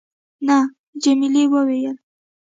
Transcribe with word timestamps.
نه. 0.47 0.57
جميلې 1.01 1.43
وويل:. 1.51 1.95